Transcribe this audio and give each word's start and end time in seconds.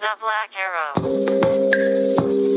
The 0.00 0.12
Black 0.20 0.50
Arrow. 0.60 2.53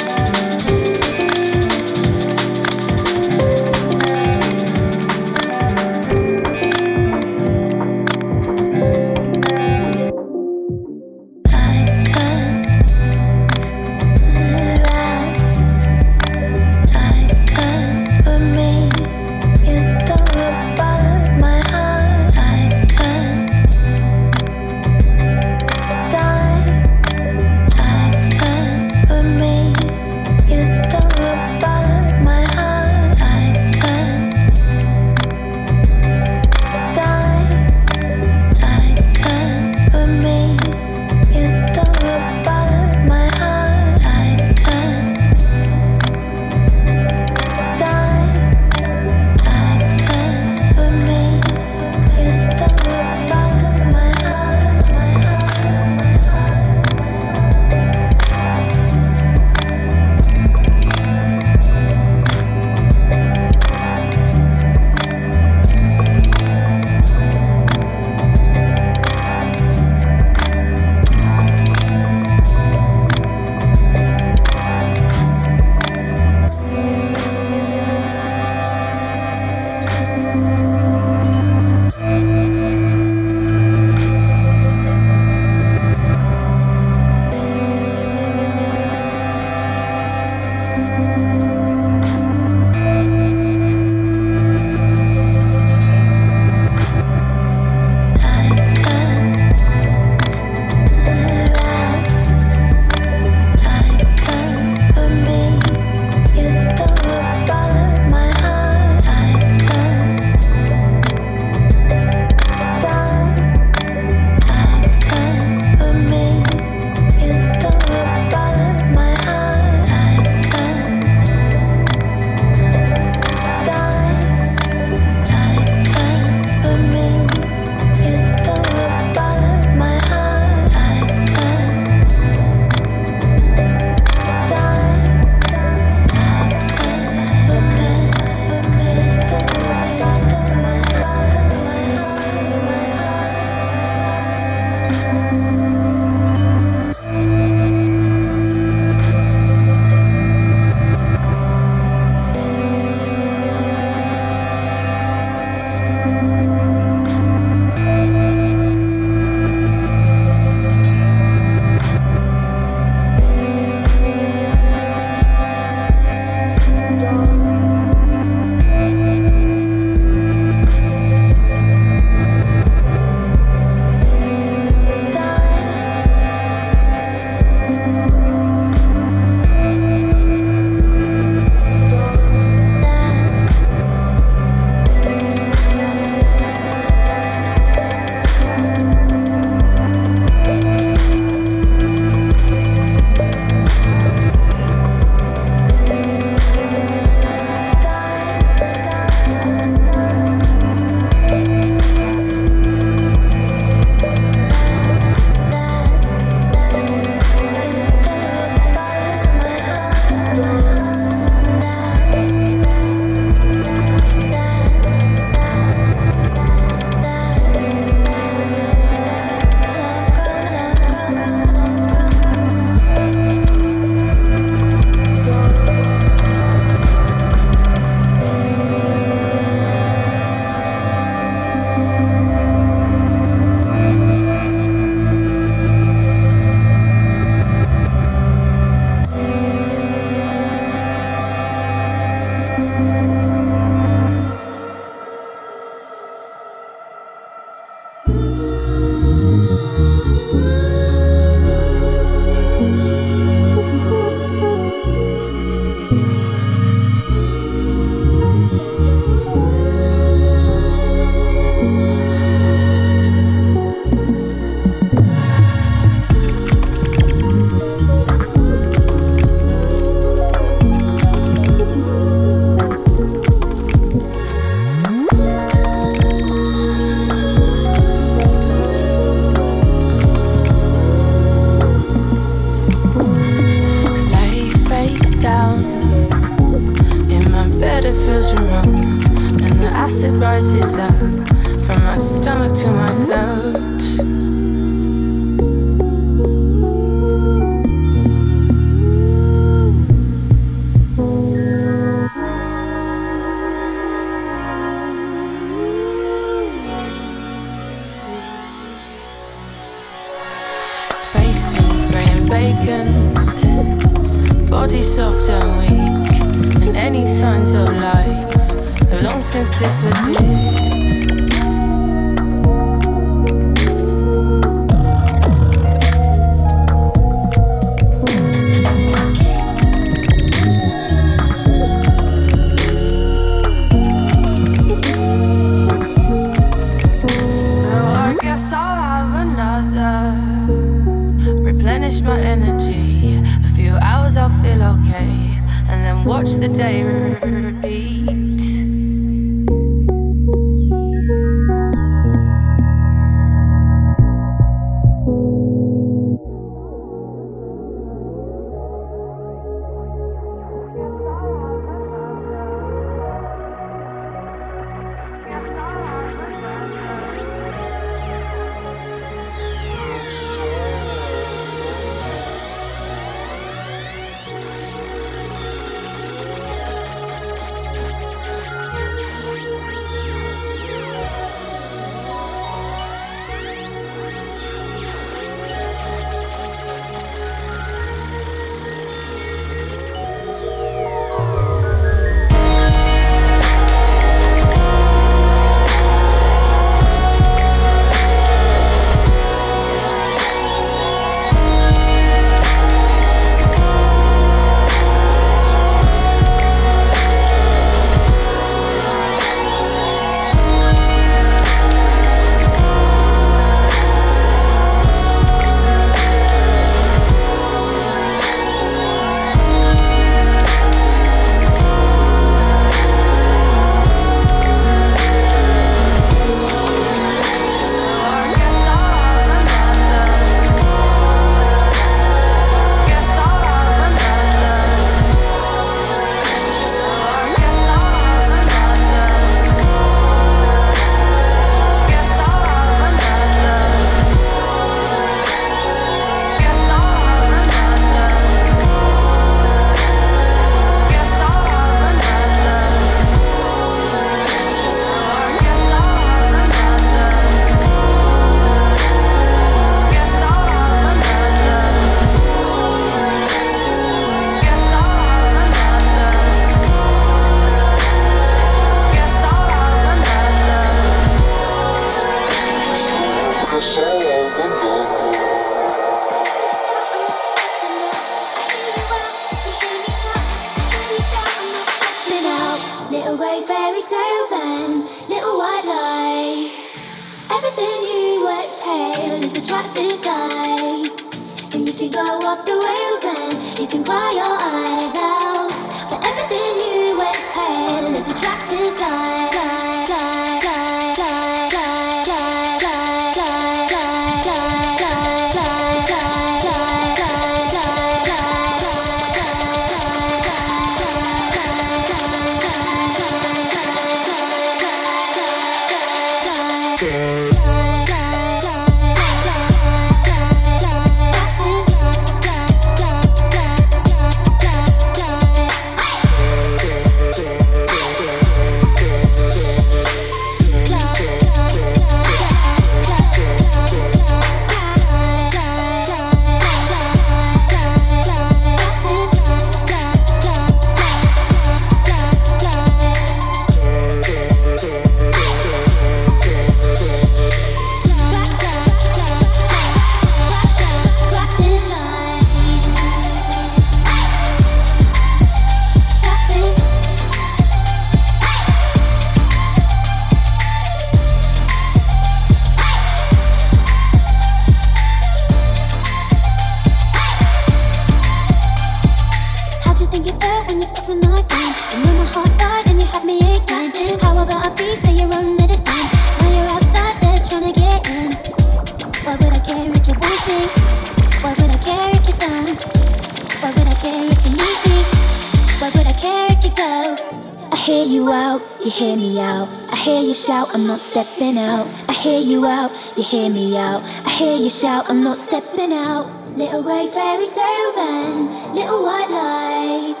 Shout, 594.56 594.88
I'm 594.88 595.04
not 595.04 595.18
stepping 595.18 595.70
out. 595.70 596.06
Little 596.34 596.62
grey 596.62 596.88
fairy 596.88 597.28
tales 597.28 597.76
and 597.76 598.54
little 598.54 598.84
white 598.88 599.10
lies. 599.10 600.00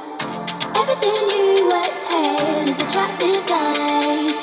Everything 0.80 1.12
you 1.28 1.68
exhale 1.76 2.64
is 2.64 2.80
attractive 2.80 3.44
lies. 3.50 4.36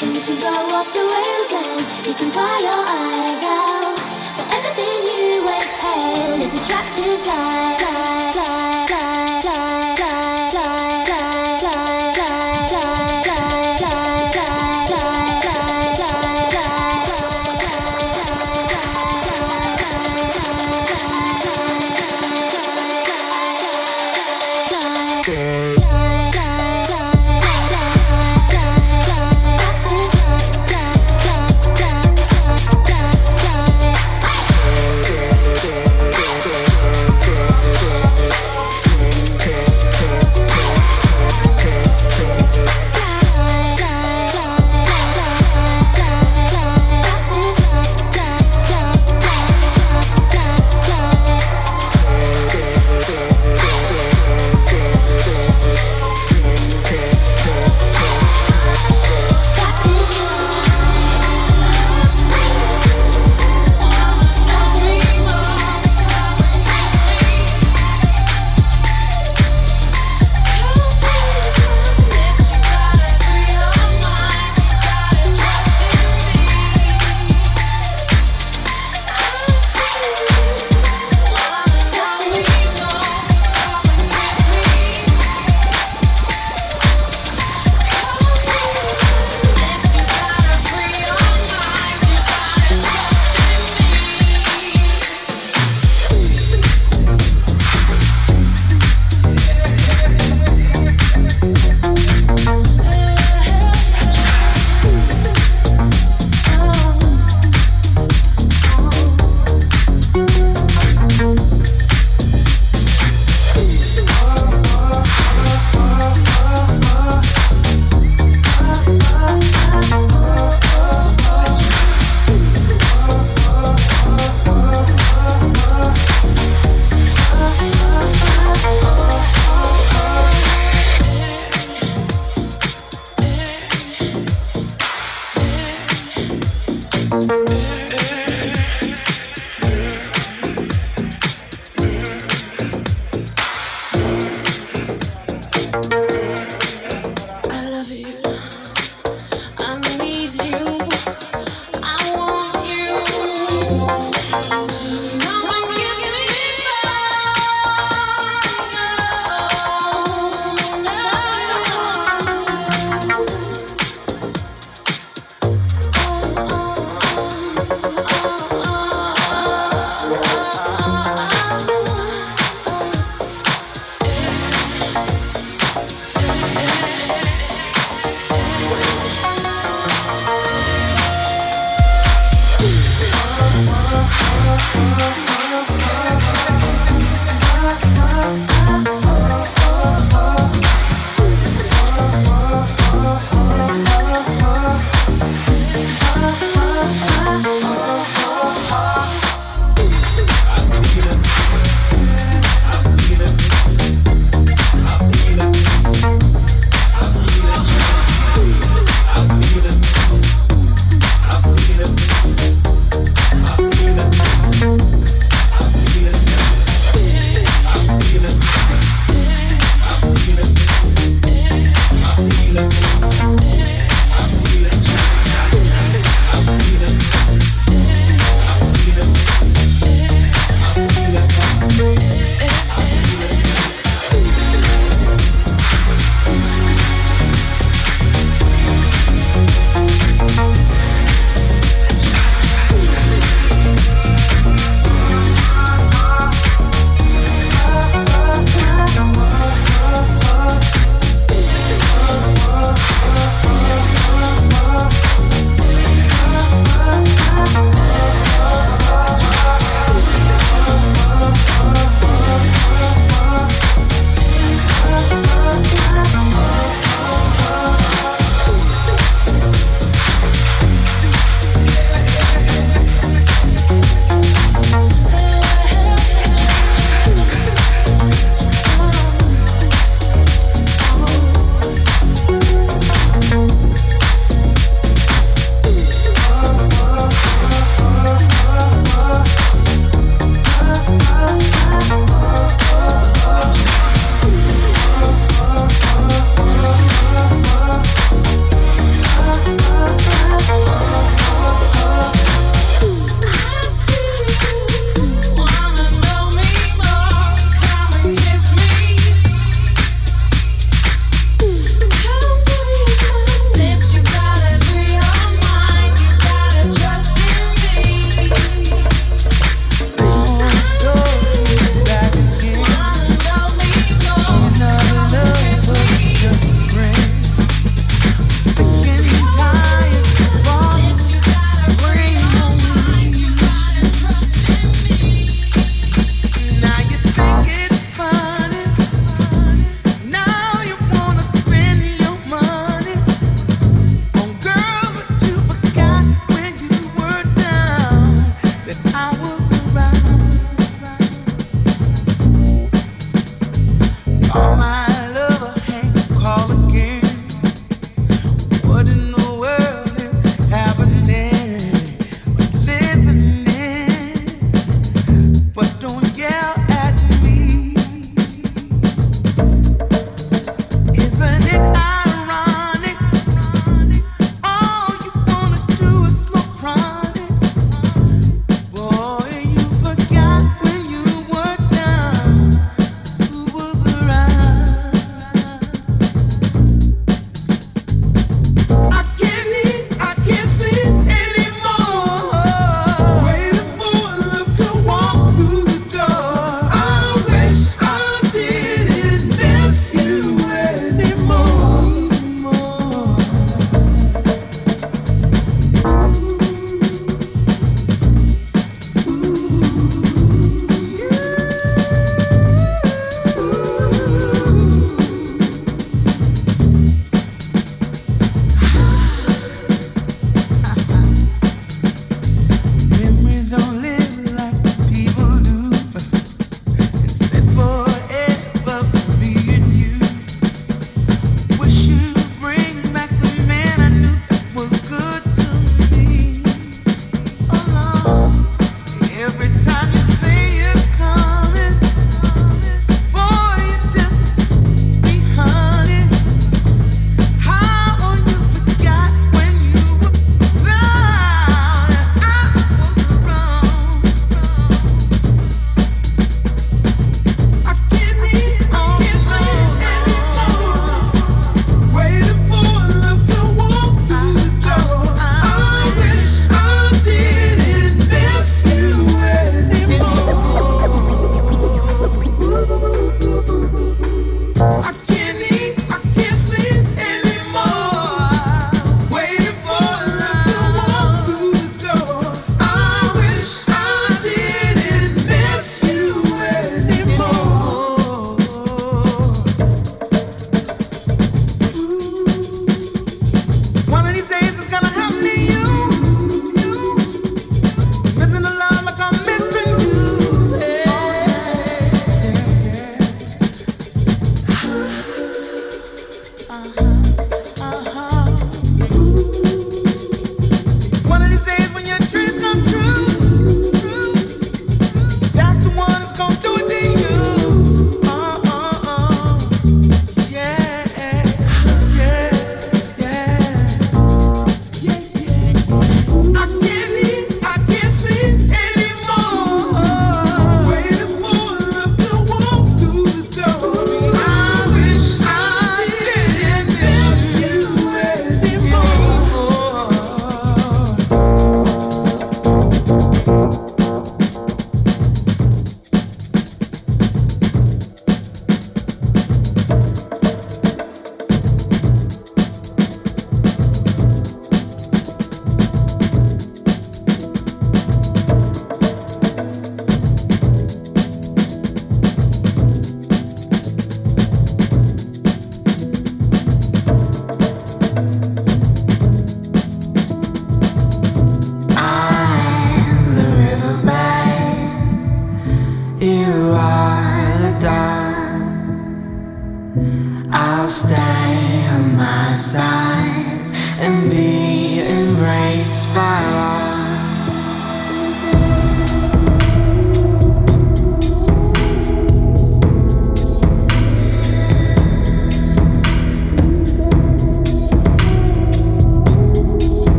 And 0.00 0.16
you 0.16 0.22
can 0.22 0.38
go 0.40 0.48
off 0.48 0.88
the 0.94 1.04
rails 1.12 1.52
and 1.60 2.06
you 2.06 2.14
can 2.14 2.30
cry 2.30 2.56
your 2.64 2.79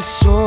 passou. 0.00 0.39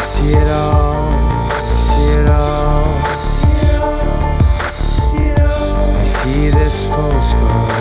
see 0.00 0.32
it 0.32 0.48
all, 0.48 1.12
I 1.52 1.76
see 1.76 2.02
it 2.02 2.28
all. 2.28 2.60
I 6.00 6.04
see 6.04 6.48
this 6.48 6.84
postcard. 6.86 7.79